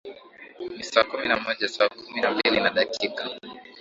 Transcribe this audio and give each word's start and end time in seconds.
ni 0.77 0.83
saa 0.85 1.03
kumi 1.09 1.25
na 1.27 1.37
moja 1.39 1.67
saa 1.67 1.89
kumi 1.89 2.21
na 2.21 2.31
mbili 2.31 2.59
na 2.59 2.69
dakika 2.69 3.29